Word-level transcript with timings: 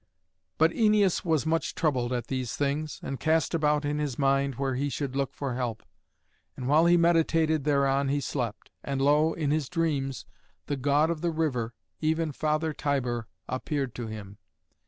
But 0.57 0.71
Æneas 0.71 1.23
was 1.23 1.45
much 1.45 1.75
troubled 1.75 2.11
at 2.11 2.25
these 2.25 2.55
things, 2.55 2.99
and 3.03 3.19
cast 3.19 3.53
about 3.53 3.85
in 3.85 3.99
his 3.99 4.17
mind 4.17 4.55
where 4.55 4.73
he 4.73 4.89
should 4.89 5.15
look 5.15 5.31
for 5.35 5.53
help. 5.53 5.83
And 6.57 6.67
while 6.67 6.87
he 6.87 6.97
meditated 6.97 7.65
thereon 7.65 8.07
he 8.07 8.19
slept. 8.19 8.71
And 8.83 8.99
lo! 8.99 9.33
in 9.33 9.51
his 9.51 9.69
dreams 9.69 10.25
the 10.65 10.75
god 10.75 11.11
of 11.11 11.21
the 11.21 11.29
river, 11.29 11.75
even 11.99 12.31
Father 12.31 12.73
Tiber, 12.73 13.27
appeared 13.47 13.93
to 13.93 14.07
him. 14.07 14.39